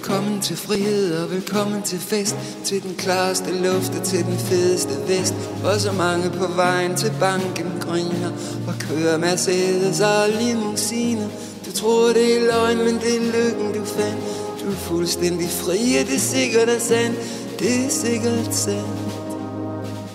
[0.00, 2.36] Velkommen til frihed og velkommen til fest.
[2.64, 5.34] Til den klareste luft og til den fedeste vest.
[5.64, 8.30] Og så mange på vejen til banken griner.
[8.68, 11.28] Og kører Mercedes og limousiner
[11.66, 14.20] Du tror det er løgn, men det er lykken du fandt.
[14.62, 17.18] Du er fuldstændig fri, og det er sikkert er sandt
[17.58, 19.00] Det er sikkert sandt.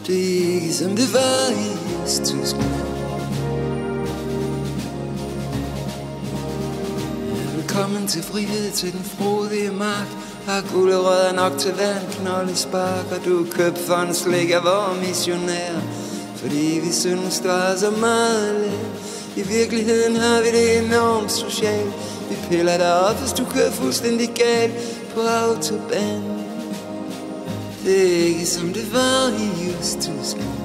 [0.08, 1.70] Det er ikke som det var i
[2.06, 2.95] Østtyskland
[8.06, 10.08] Velkommen til frihed til den frodige mark
[10.46, 14.64] Har gulerødder nok til hver en knoldespark Og du er købt for en slik af
[14.64, 15.74] vores missionær.
[16.36, 21.94] Fordi vi synes, du er så meget let I virkeligheden har vi det enormt socialt.
[22.30, 24.74] Vi piller dig op, hvis du kører fuldstændig galt
[25.14, 26.24] På autobahn.
[27.86, 30.65] Det er ikke som det var i Østtyskland.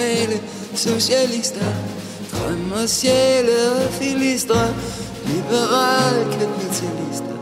[0.00, 0.40] Nationale
[0.74, 1.72] socialister.
[2.32, 4.74] Drømmer sjæle og filister
[5.26, 7.36] Liberale kapitalister.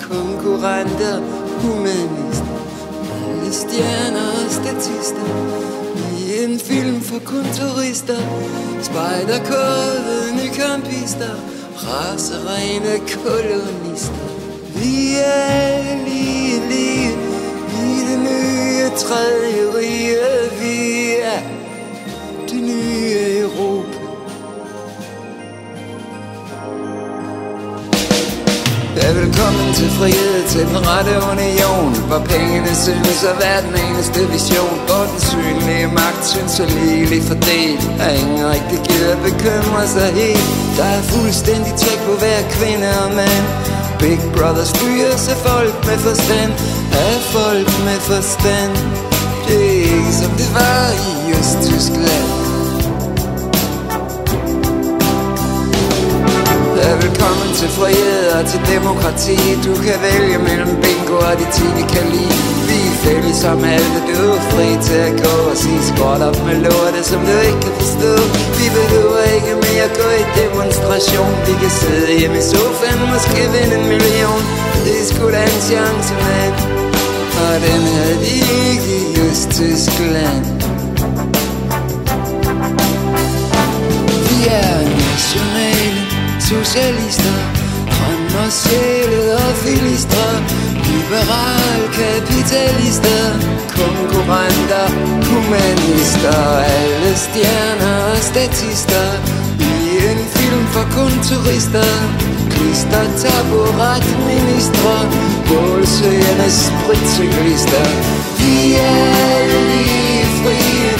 [0.00, 1.20] Konkurrenter,
[1.60, 2.56] humanister.
[3.28, 5.26] Alle stjerner og statister.
[6.18, 8.20] I en film for kun turister.
[8.82, 11.34] Spejderkodende kampister
[11.76, 14.28] Raserene kolonister.
[14.74, 17.12] Vi er alle lige, lige
[17.72, 20.16] I det nye tredje rige.
[20.60, 21.53] Vi er
[29.02, 31.92] Ja, velkommen til frihed, til den rette union.
[32.08, 34.76] Hvor pengene synes at være den eneste vision.
[34.86, 40.46] Hvor den synlige magt synes at ligelig fordelt Og ingen rigtig gider bekymre sig helt.
[40.78, 43.44] Der er fuldstændig tjek på hver kvinde og mand.
[44.00, 46.52] Big Brother styrer sig folk med forstand.
[47.06, 48.72] Af folk med forstand.
[49.46, 52.43] Det er ikke som det var i Østtyskland.
[57.04, 59.38] Velkommen til frihed og til demokrati.
[59.66, 63.58] Du kan vælge mellem bingo og de ting, vi kan lide Vi er fælles som
[63.74, 67.34] alle, du er fri til at gå og sige skråt op med lorte, som du
[67.48, 68.14] ikke kan forstå.
[68.58, 71.32] Vi behøver ikke mere gå i demonstration.
[71.48, 74.40] Vi kan sidde hjemme i sofaen, måske vinde en million.
[74.84, 76.56] Det er sgu da en chance, mand.
[77.44, 78.34] Og den havde de
[78.70, 80.44] ikke i Østtyskland
[84.28, 85.93] Vi er nationale
[86.50, 87.38] socialister
[87.92, 90.30] Drømmer sjæle og filister
[90.88, 93.22] Liberal kapitalister
[93.78, 94.86] Konkurrenter,
[95.28, 96.40] humanister
[96.78, 99.06] Alle stjerner og statister.
[99.70, 99.74] I
[100.10, 101.90] en film for kun turister
[102.54, 104.94] Klister, taburet, ministre
[105.48, 107.86] Bålsøgerne, spritcyklister.
[108.38, 109.38] Vi er
[109.70, 110.90] lige frie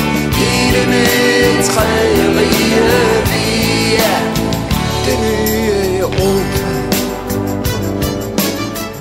[0.48, 2.84] I det nye tredje rige.
[3.30, 3.43] Vi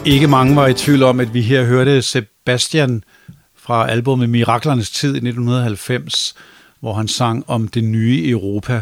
[0.05, 3.03] Ikke mange var i tvivl om, at vi her hørte Sebastian
[3.55, 6.35] fra albumet Miraklernes Tid i 1990,
[6.79, 8.81] hvor han sang om det nye Europa.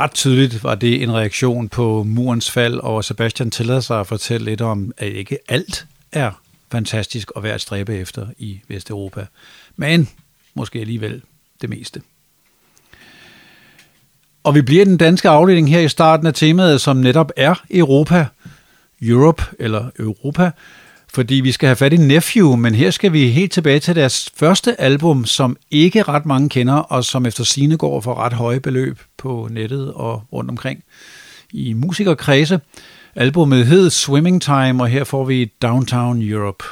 [0.00, 4.44] Ret tydeligt var det en reaktion på murens fald, og Sebastian tillader sig at fortælle
[4.44, 6.30] lidt om, at ikke alt er
[6.72, 9.26] fantastisk og værd at stræbe efter i Vesteuropa.
[9.76, 10.08] Men
[10.54, 11.22] måske alligevel
[11.60, 12.02] det meste.
[14.44, 18.26] Og vi bliver den danske afdeling her i starten af temaet, som netop er Europa,
[19.02, 20.50] Europe eller Europa,
[21.12, 24.30] fordi vi skal have fat i Nephew, men her skal vi helt tilbage til deres
[24.36, 28.60] første album, som ikke ret mange kender, og som efter sine går for ret høje
[28.60, 30.84] beløb på nettet og rundt omkring
[31.52, 32.60] i musikerkredse.
[33.14, 36.64] Albummet hed Swimming Time, og her får vi Downtown Europe.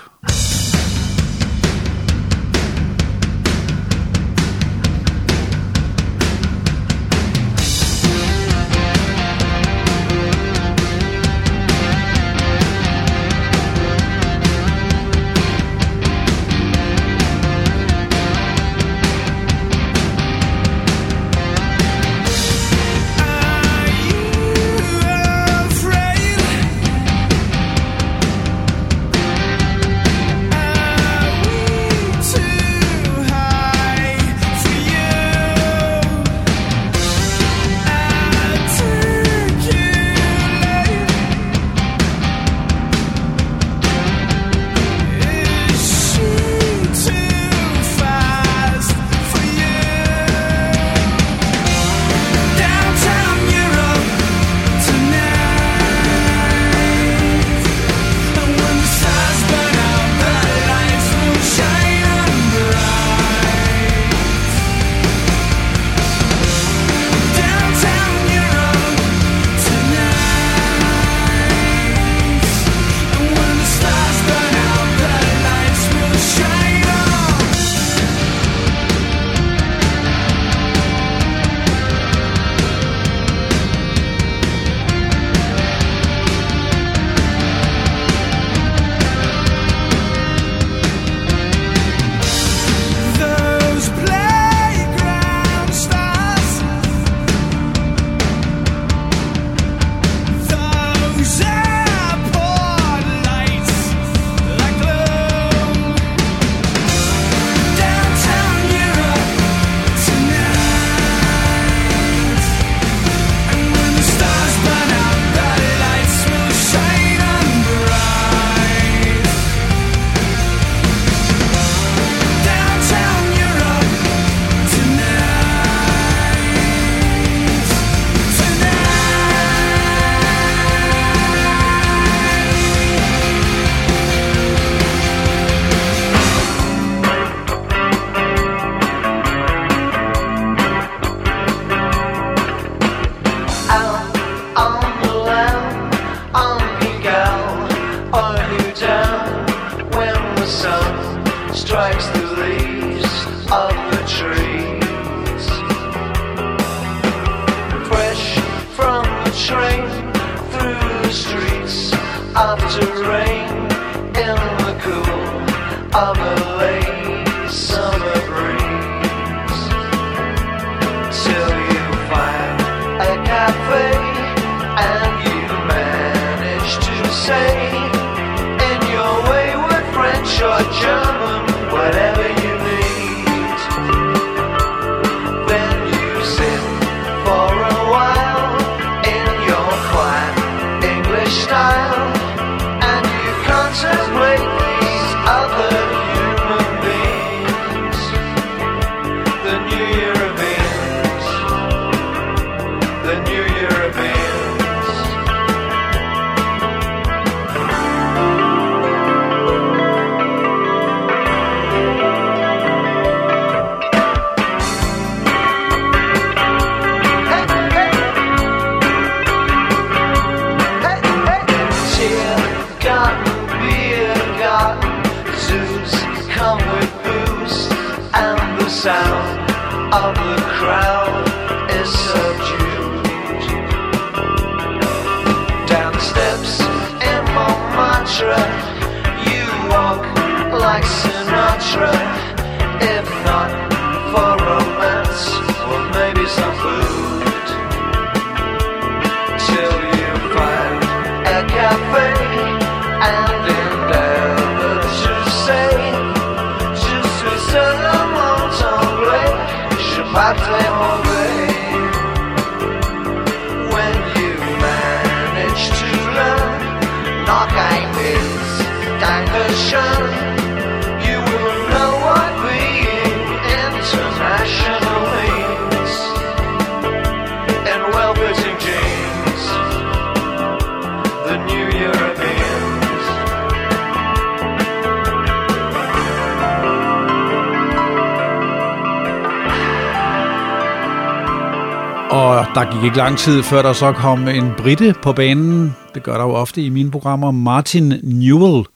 [292.96, 295.76] ikke lang tid, før der så kom en britte på banen.
[295.94, 297.30] Det gør der jo ofte i mine programmer.
[297.30, 298.66] Martin Newell,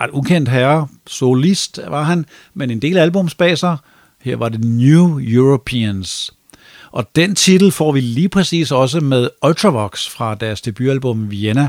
[0.00, 3.76] ret ukendt herre, solist var han, men en del albums bag sig.
[4.22, 6.30] Her var det New Europeans.
[6.92, 11.68] Og den titel får vi lige præcis også med Ultravox fra deres debutalbum Vienna.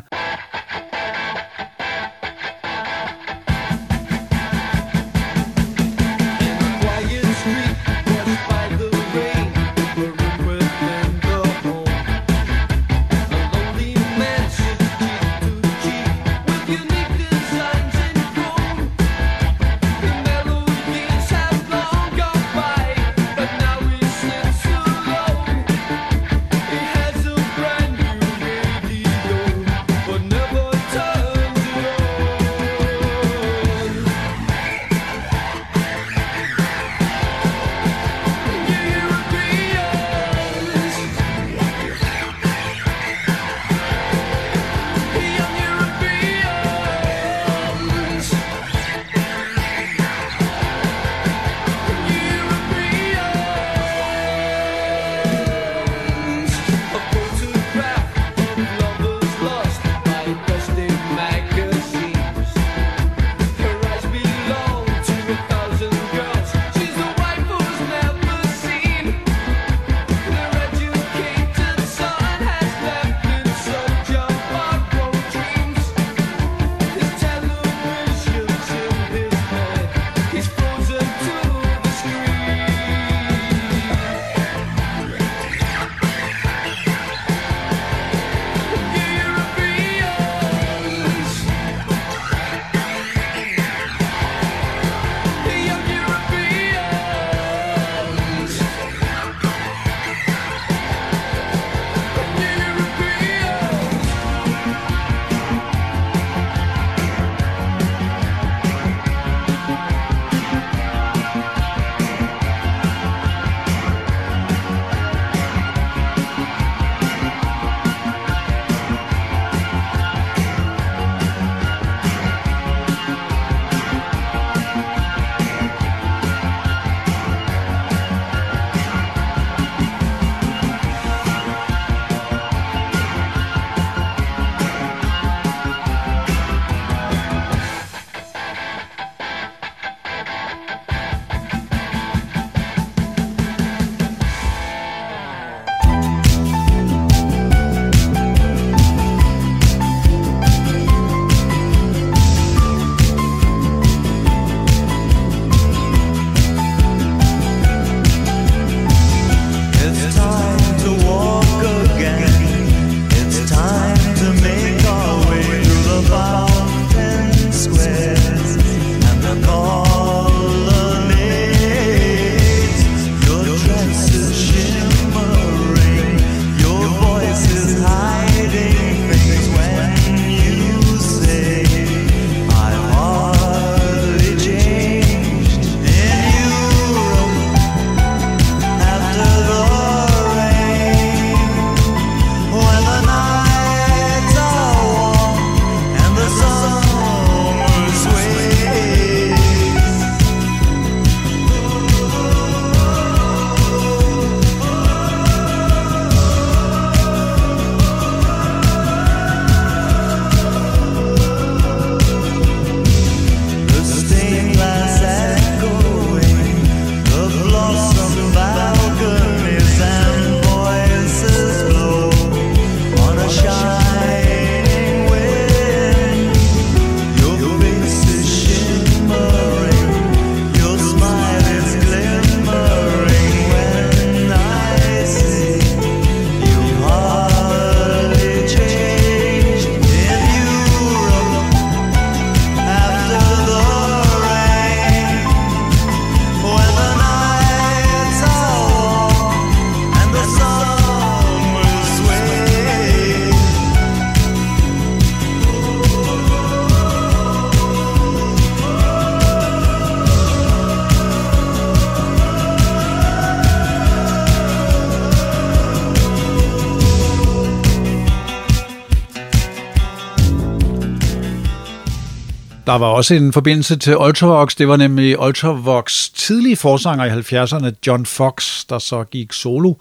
[272.78, 274.56] var også en forbindelse til Ultravox.
[274.56, 279.74] Det var nemlig Ultravox tidlige forsanger i 70'erne, John Fox, der så gik solo.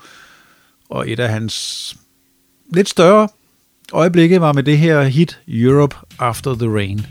[0.90, 1.96] Og et af hans
[2.72, 3.28] lidt større
[3.92, 7.06] øjeblikke var med det her hit Europe After the Rain.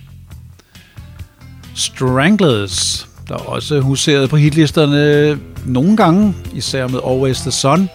[1.75, 7.89] Stranglers, der også huserede på hitlisterne nogle gange, især med Always the Sun,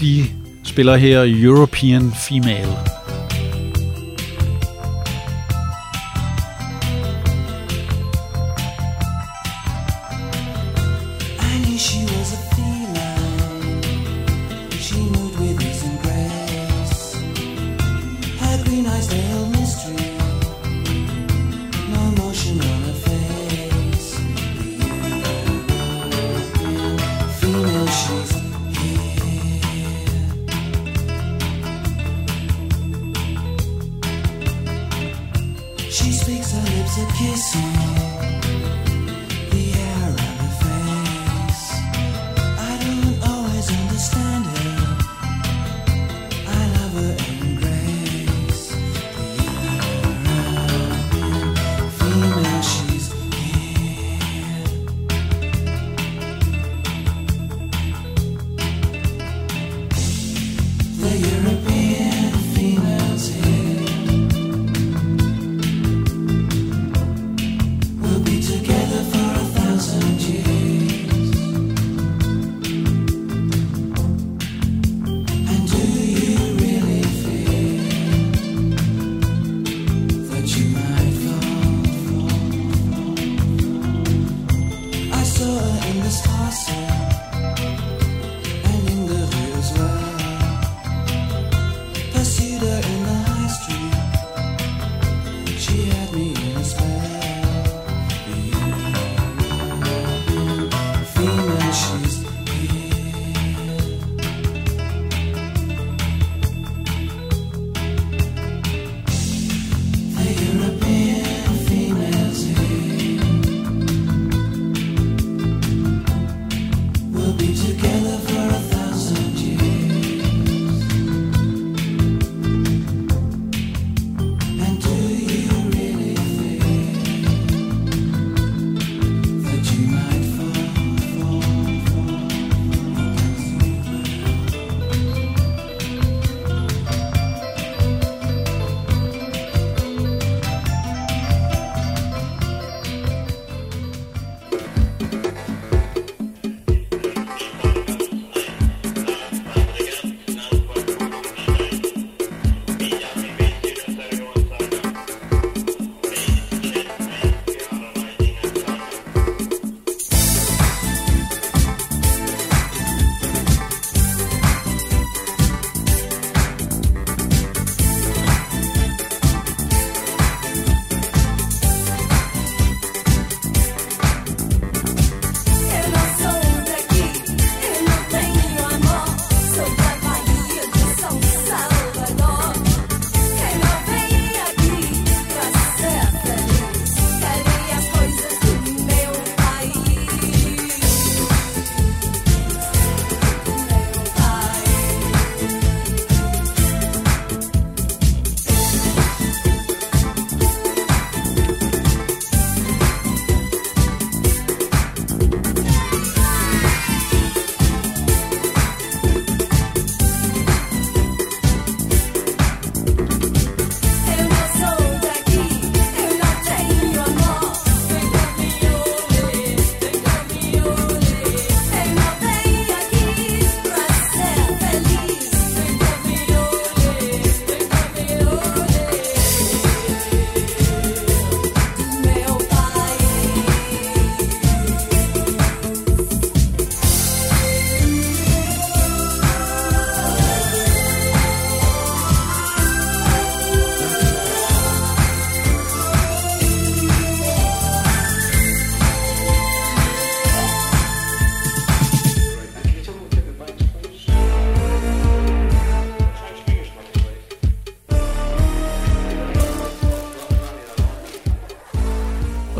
[0.00, 0.26] de
[0.64, 2.99] spiller her European Female.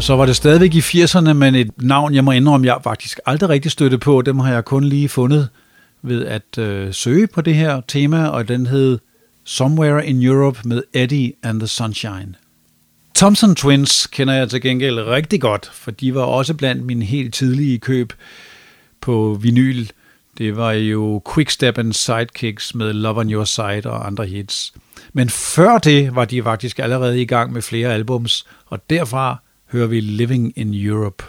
[0.00, 3.20] Og så var det stadigvæk i 80'erne, men et navn, jeg må indrømme, jeg faktisk
[3.26, 4.22] aldrig rigtig støtte på.
[4.22, 5.48] Dem har jeg kun lige fundet
[6.02, 8.98] ved at øh, søge på det her tema, og den hed
[9.44, 12.34] Somewhere in Europe med Eddie and the Sunshine.
[13.14, 17.34] Thompson Twins kender jeg til gengæld rigtig godt, for de var også blandt mine helt
[17.34, 18.12] tidlige køb
[19.00, 19.86] på vinyl.
[20.38, 24.72] Det var jo Quickstep and Sidekicks med Love on Your Side og andre hits.
[25.12, 29.38] Men før det var de faktisk allerede i gang med flere albums, og derfra
[29.72, 31.24] hører vi Living in Europe.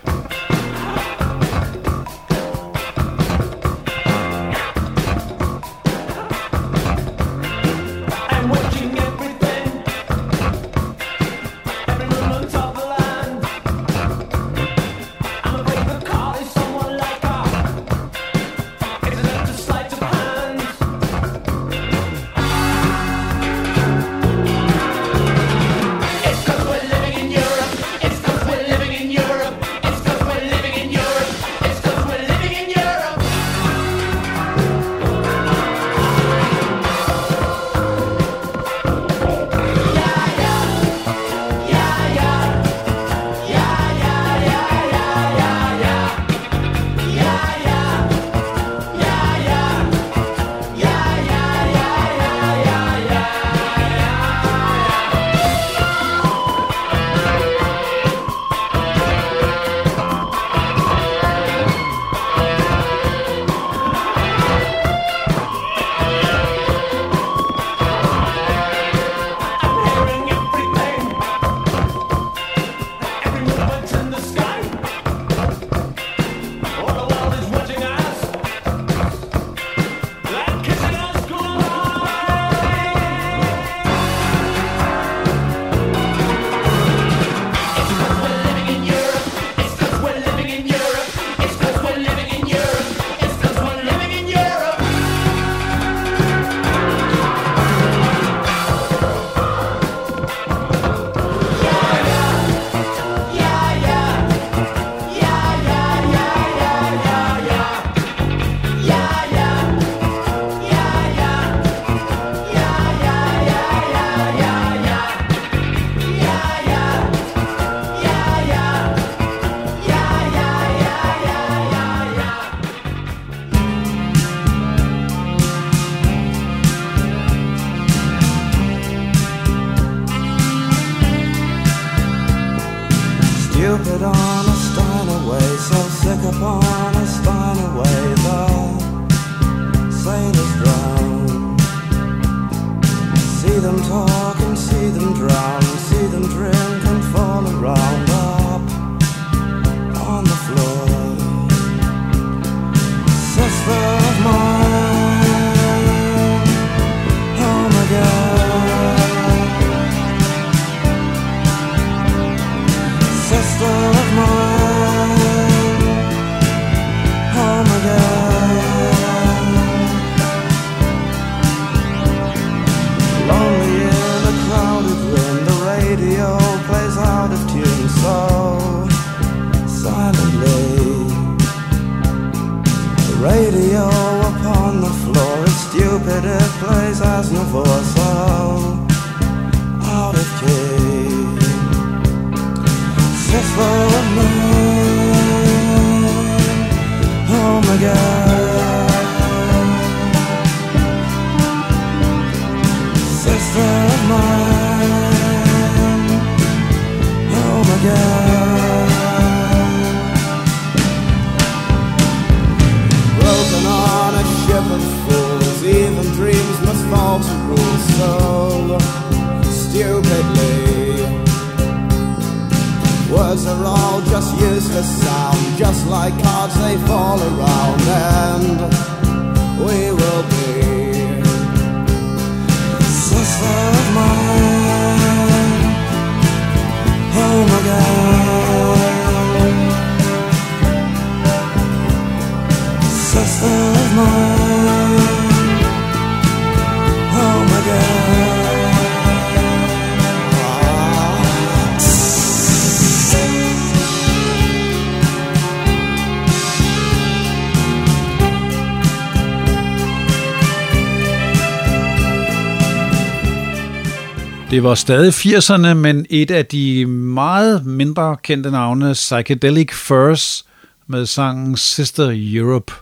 [264.62, 270.46] Det var stadig 80'erne, men et af de meget mindre kendte navne, Psychedelic Furs,
[270.88, 272.74] med sangen Sister Europe.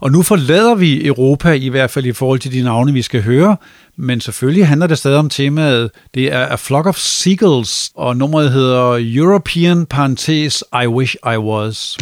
[0.00, 3.22] Og nu forlader vi Europa, i hvert fald i forhold til de navne, vi skal
[3.22, 3.56] høre,
[3.96, 5.90] Men selvfølgelig handler det stadig om temaet.
[6.14, 11.98] Det er A Flock of Seagulls, og nummeret hedder European parentes I Wish I Was.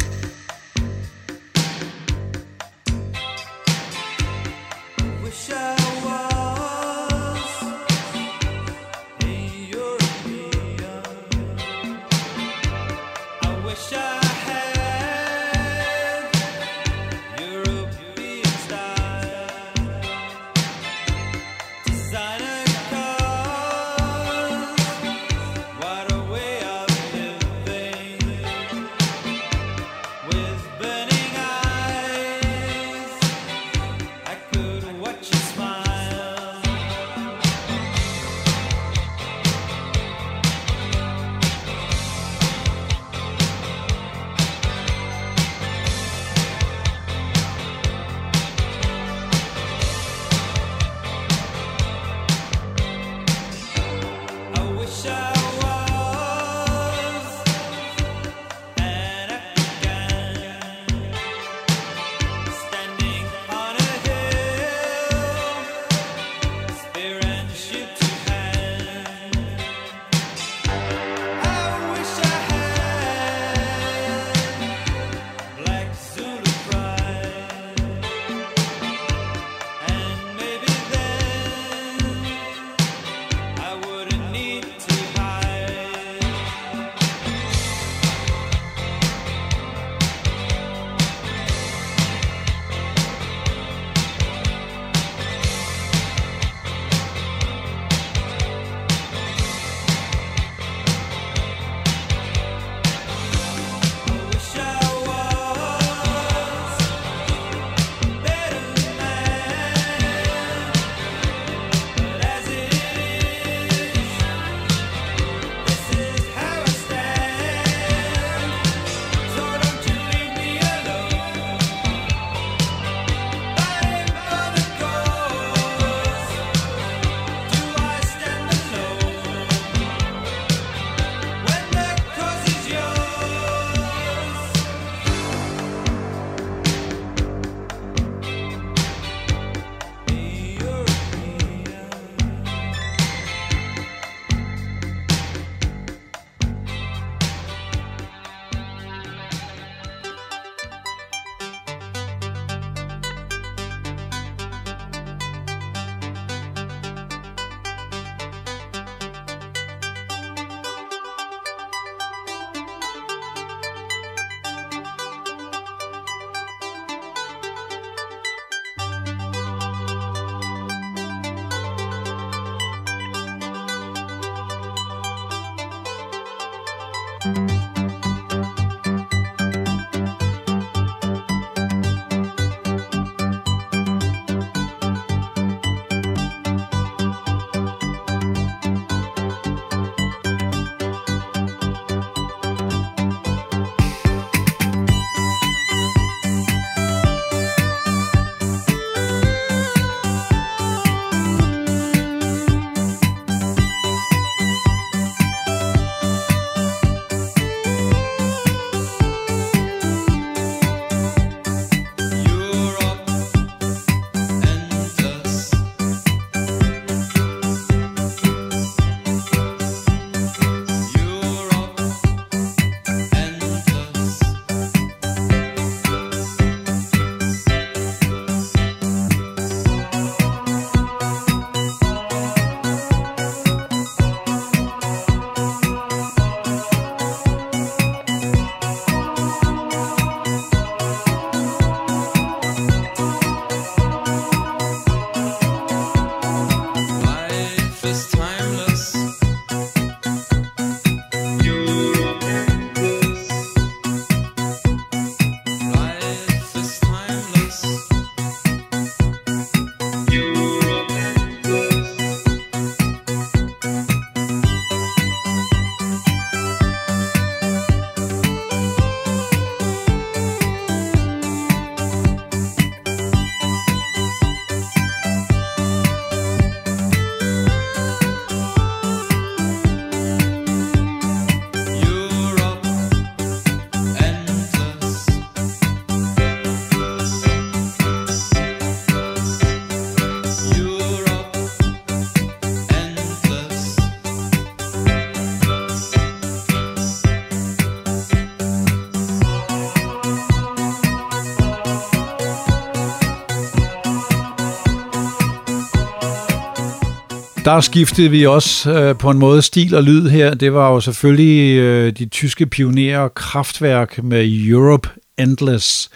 [307.46, 310.34] Der skiftede vi også øh, på en måde stil og lyd her.
[310.34, 315.90] Det var jo selvfølgelig øh, de tyske pionerer Kraftværk med Europe Endless.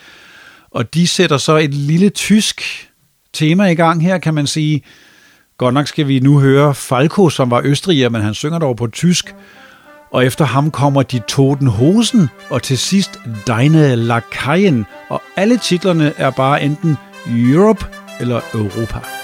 [0.71, 2.63] Og de sætter så et lille tysk
[3.33, 4.83] tema i gang her, kan man sige.
[5.59, 8.87] Godt nok skal vi nu høre Falco, som var østriger, men han synger dog på
[8.87, 9.35] tysk.
[10.11, 14.87] Og efter ham kommer de Toten Hosen, og til sidst Deine Lakaien.
[15.09, 17.87] Og alle titlerne er bare enten Europe
[18.21, 19.20] eller Europa.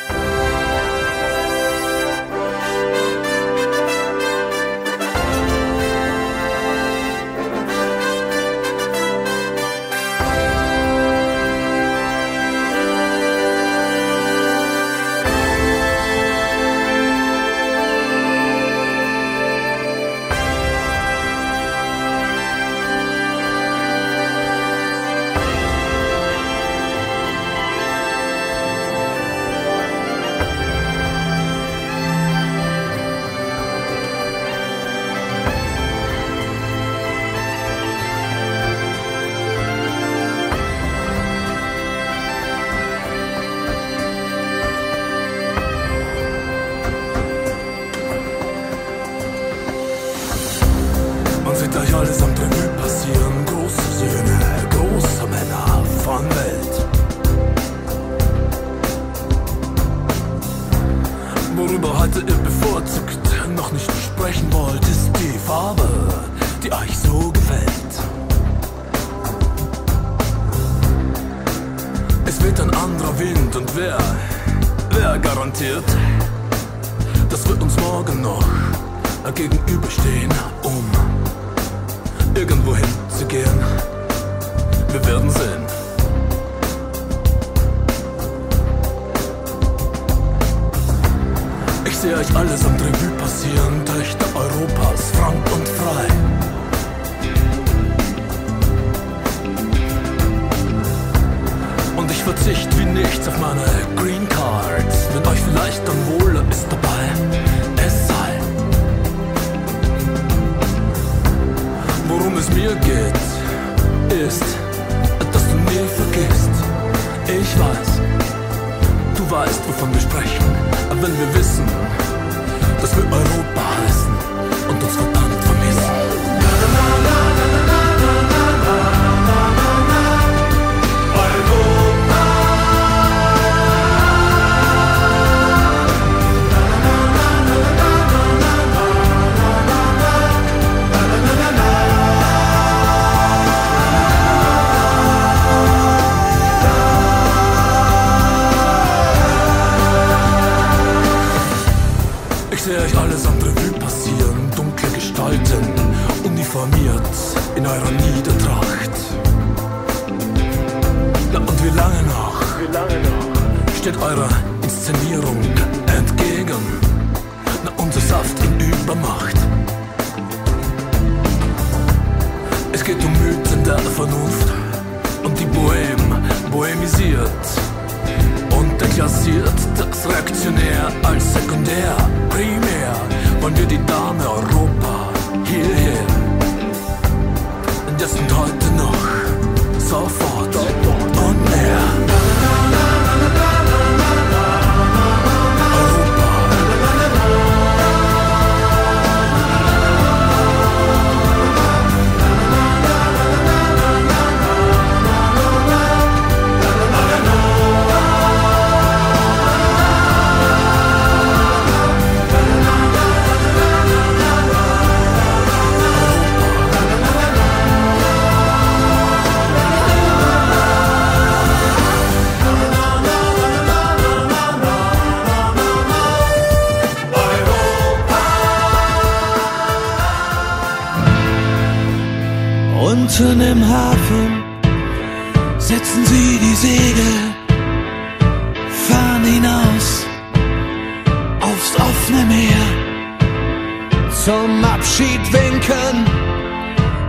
[244.87, 246.07] Abschied winken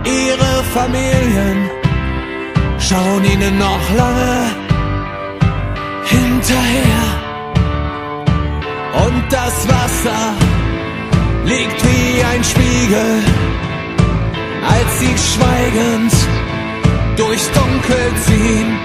[0.04, 1.70] ihre Familien,
[2.80, 4.46] schauen ihnen noch lange
[6.04, 7.04] hinterher.
[9.06, 10.34] Und das Wasser
[11.44, 13.22] liegt wie ein Spiegel
[14.74, 16.12] als sie schweigend
[17.16, 18.76] durchs Dunkel ziehen.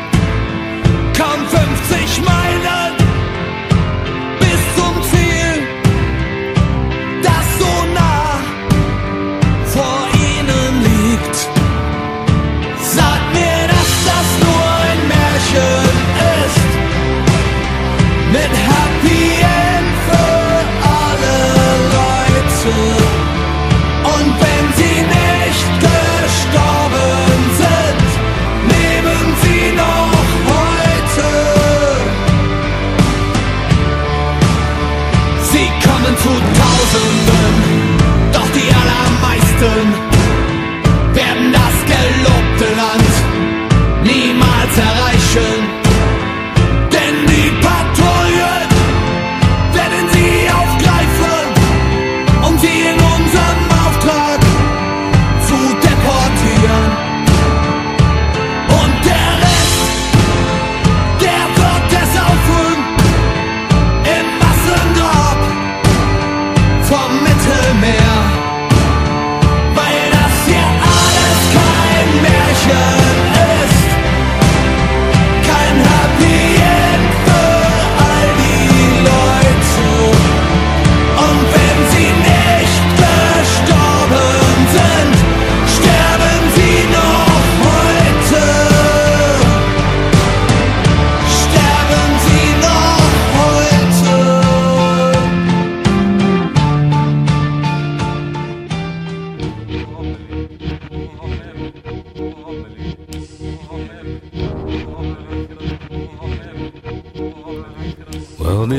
[1.17, 2.83] Kaum 50 Meilen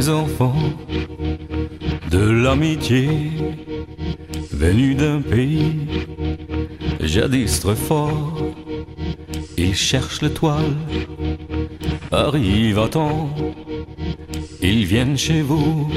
[0.09, 0.55] Enfants
[2.11, 3.09] de l'amitié
[4.53, 5.73] venus d'un pays
[7.01, 8.37] jadis très fort.
[9.57, 10.77] Ils cherchent l'étoile,
[12.13, 13.31] arrivent à temps,
[14.61, 15.89] ils viennent chez vous,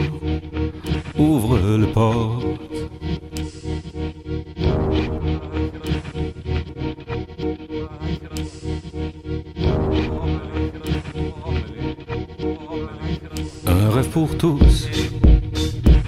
[1.17, 2.43] ouvrent le port.
[14.37, 14.87] Tous,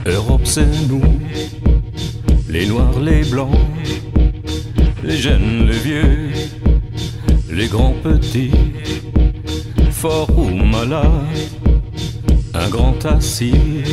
[0.05, 1.01] Europe c'est nous,
[2.47, 3.57] les noirs, les blancs,
[5.03, 6.29] les jeunes, les vieux,
[7.51, 8.51] les grands petits,
[9.91, 11.03] forts ou malades,
[12.53, 13.83] un grand assis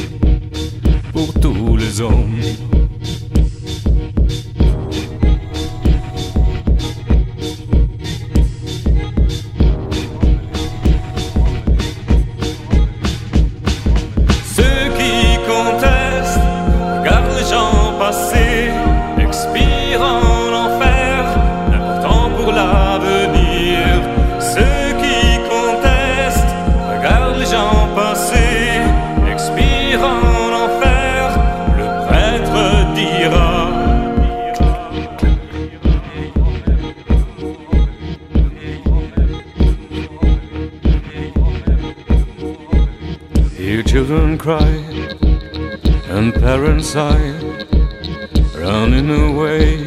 [48.66, 49.78] running away.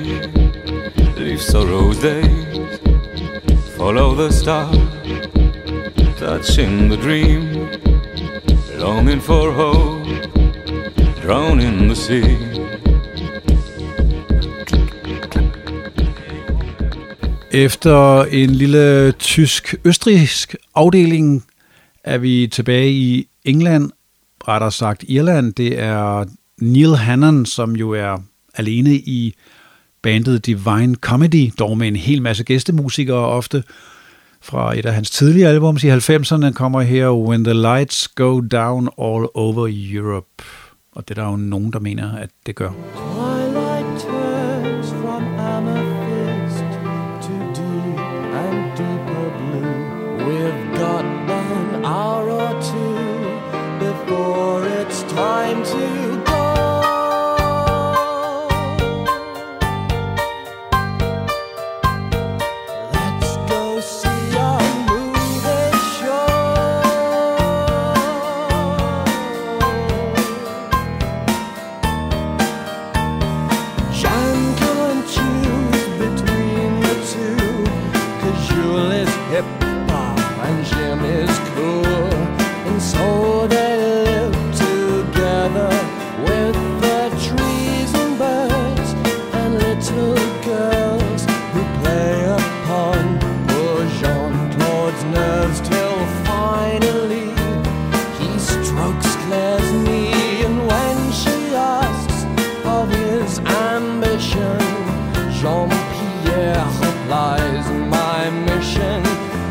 [1.17, 2.79] Leave sorrow's days,
[3.77, 4.71] follow the star,
[6.17, 7.41] touching the dream,
[8.79, 10.07] longing for hope,
[11.21, 12.37] drown in the sea.
[17.51, 21.43] Efter en lille tysk-østrisk afdeling
[22.03, 23.91] er vi tilbage i England,
[24.47, 25.53] rettere sagt Irland.
[25.53, 26.25] Det er
[26.61, 28.17] Neil Hannon, som jo er
[28.55, 29.33] alene i
[30.01, 33.63] bandet Divine Comedy, dog med en hel masse gæstemusikere ofte.
[34.41, 38.89] Fra et af hans tidlige albums i 90'erne kommer her When the Lights Go Down
[38.97, 40.43] All Over Europe.
[40.91, 42.69] Og det er der jo nogen, der mener, at det gør.
[42.69, 46.69] Twilight turns from amethyst
[47.25, 47.99] to deep
[48.45, 49.75] and deeper blue.
[50.27, 52.95] We've got an hour or two
[53.79, 55.98] before it's time to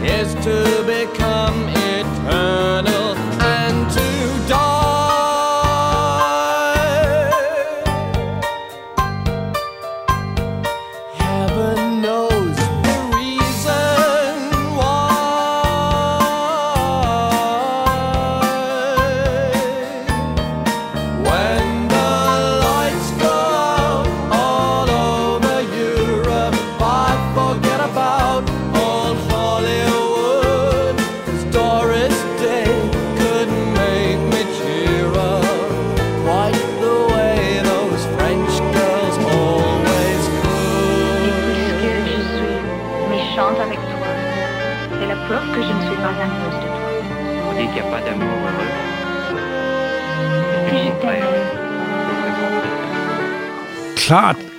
[0.04, 1.77] is to become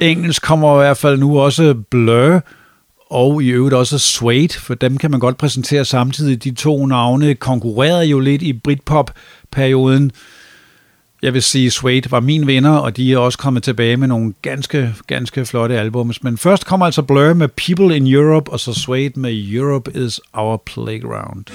[0.01, 2.43] engelsk kommer i hvert fald nu også Blur,
[3.09, 6.43] og i øvrigt også Suede, for dem kan man godt præsentere samtidig.
[6.43, 10.11] De to navne konkurrerede jo lidt i Britpop-perioden.
[11.21, 14.33] Jeg vil sige, Suede var min vinder, og de er også kommet tilbage med nogle
[14.41, 16.23] ganske, ganske flotte albums.
[16.23, 20.19] Men først kommer altså Blur med People in Europe, og så Suede med Europe is
[20.33, 21.45] Our Playground.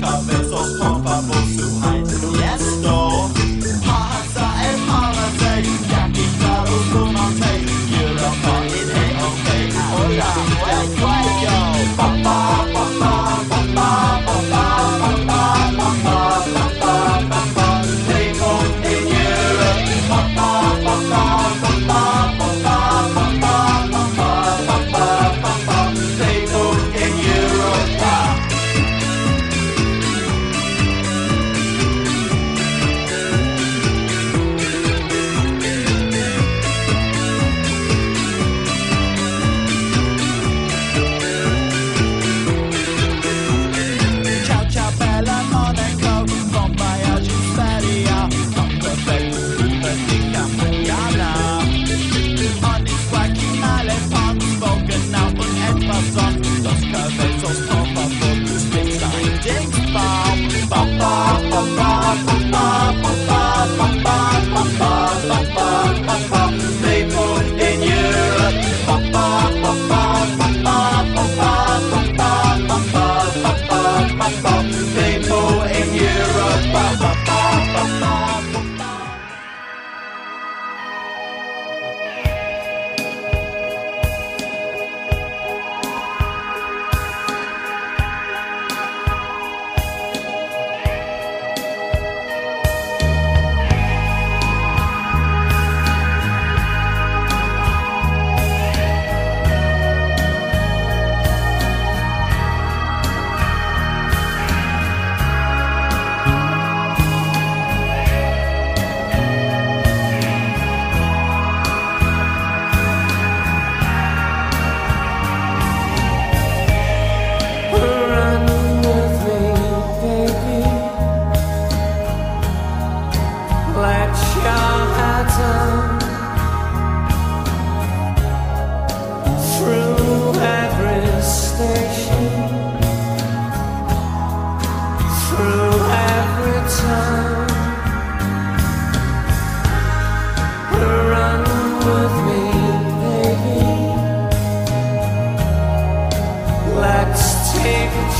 [0.00, 0.49] Cause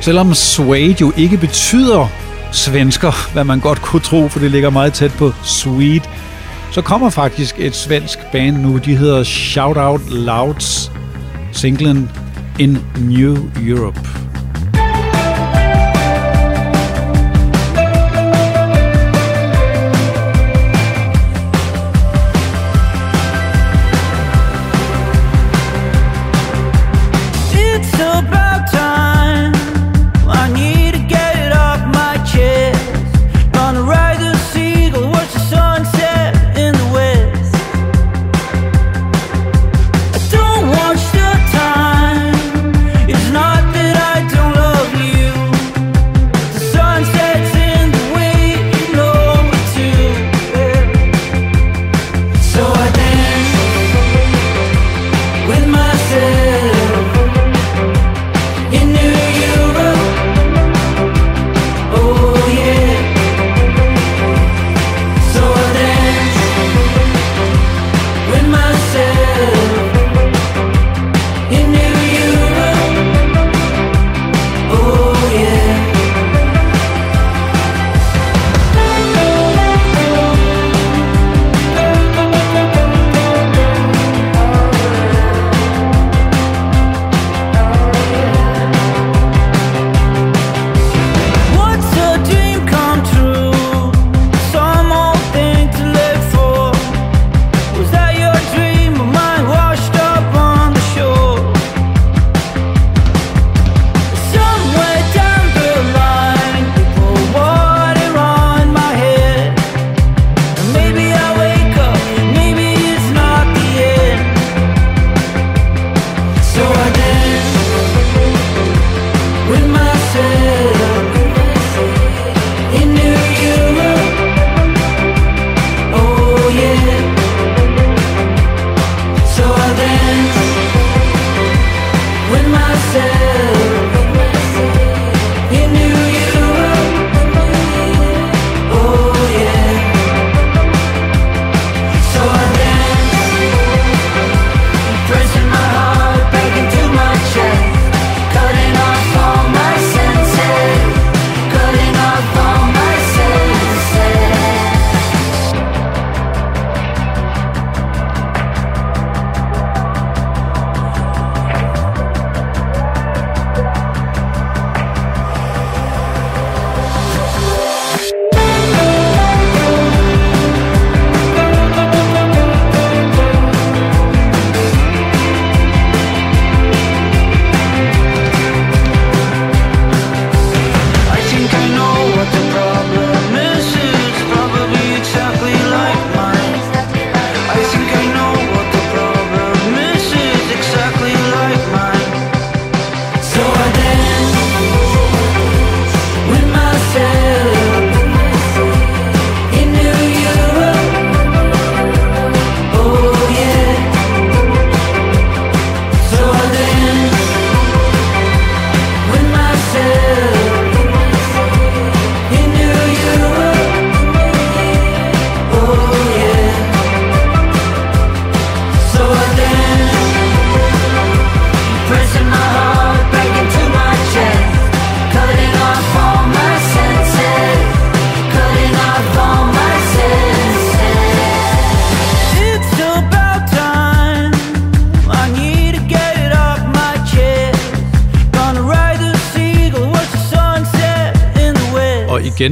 [0.00, 2.06] Selvom Swade jo ikke betyder
[2.52, 6.10] svensker, hvad man godt kunne tro, for det ligger meget tæt på sweet,
[6.70, 8.78] så kommer faktisk et svensk band nu.
[8.78, 10.92] De hedder Shout Out Louds.
[11.52, 12.10] Singlen
[12.58, 14.19] In New Europe.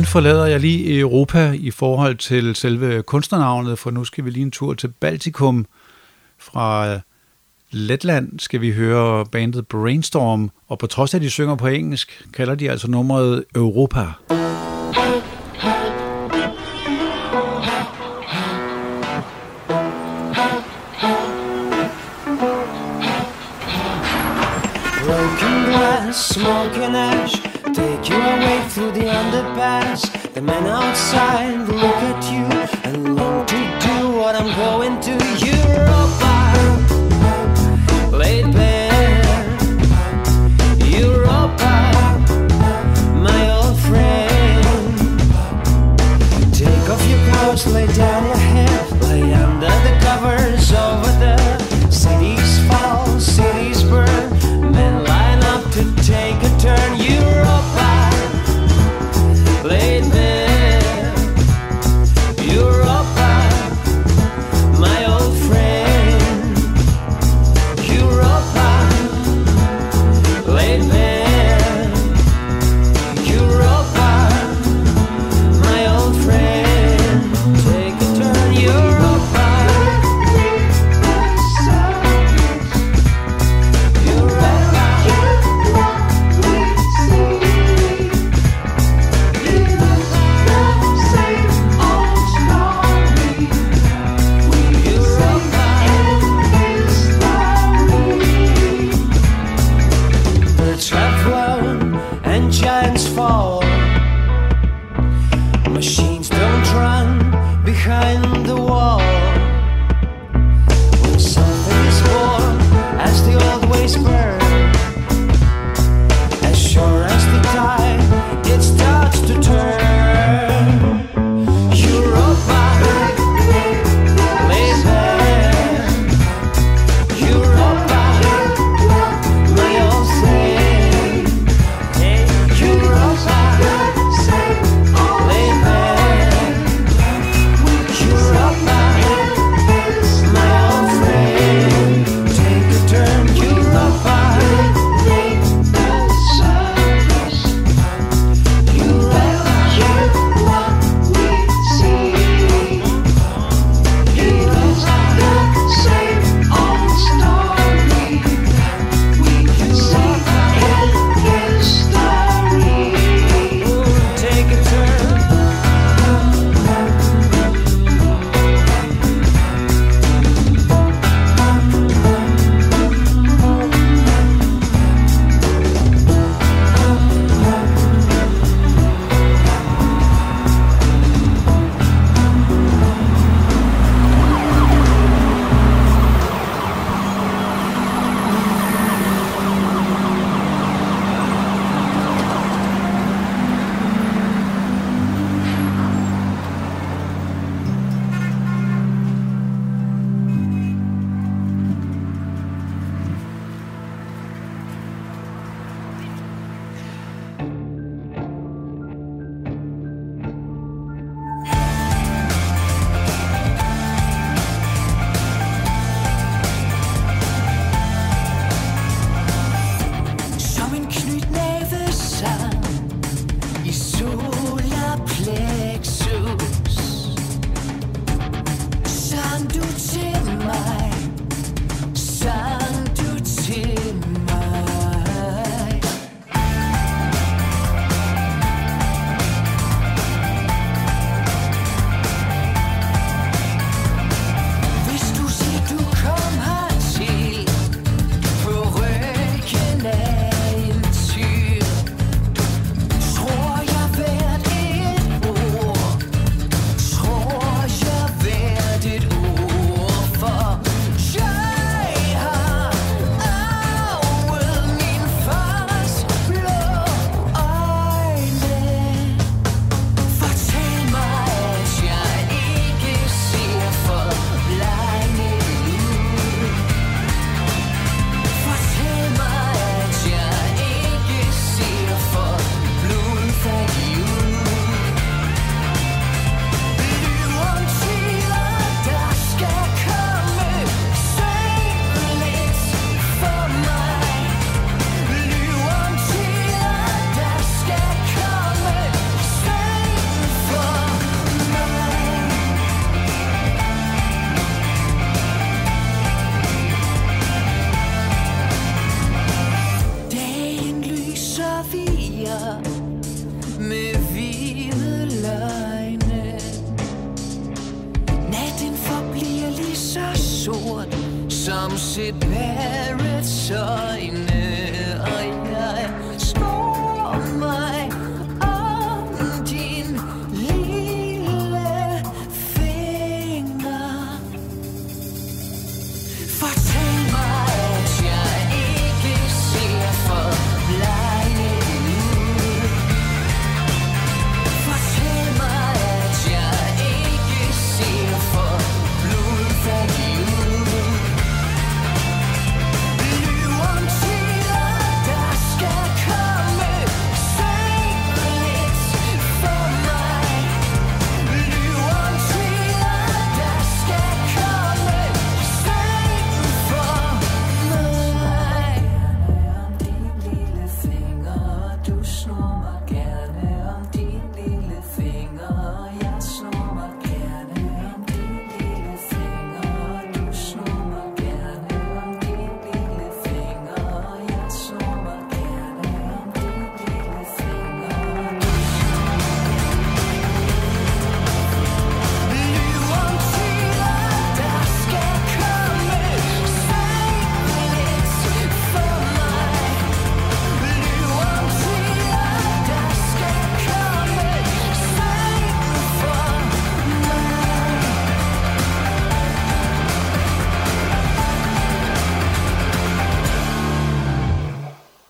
[0.09, 4.51] forlader jeg lige Europa i forhold til selve kunstnernavnet, for nu skal vi lige en
[4.51, 5.67] tur til Baltikum.
[6.39, 6.99] Fra
[7.71, 12.27] Letland skal vi høre bandet Brainstorm, og på trods af, at de synger på engelsk,
[12.35, 14.07] kalder de altså nummeret Europa.
[26.13, 27.38] Smoking ash
[27.79, 30.01] take you away through the underpass.
[30.35, 32.47] The men outside look at you
[32.87, 35.28] and long to do what I'm going to.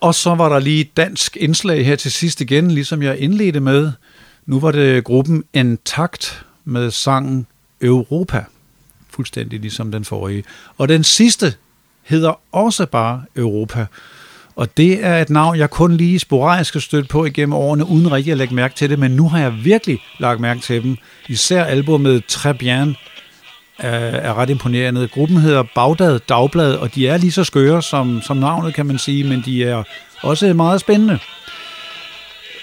[0.01, 3.61] Og så var der lige et dansk indslag her til sidst igen, ligesom jeg indledte
[3.61, 3.93] med.
[4.47, 7.47] Nu var det gruppen Intakt med sangen
[7.81, 8.45] Europa.
[9.11, 10.45] Fuldstændig ligesom den forrige.
[10.77, 11.55] Og den sidste
[12.03, 13.87] hedder også bare Europa.
[14.57, 18.13] Og det er et navn, jeg kun lige sporadisk har stødt på igennem årene, uden
[18.13, 20.97] rigtig at lægge mærke til det, men nu har jeg virkelig lagt mærke til dem.
[21.29, 22.97] Især albumet Très Bien
[23.85, 25.09] øh, er ret imponerende.
[25.09, 28.99] Gruppen hedder Bagdad Dagblad, og de er lige så skøre som, som navnet, kan man
[28.99, 29.83] sige, men de er
[30.23, 31.19] også meget spændende.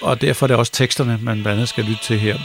[0.01, 2.37] Og derfor er det også teksterne, man blandt andet skal lytte til her.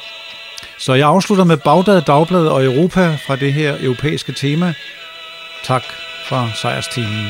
[0.79, 4.75] Så jeg afslutter med Bagdad Dagblad og Europa fra det her europæiske tema.
[5.65, 5.83] Tak
[6.29, 7.29] fra sejrsteamen.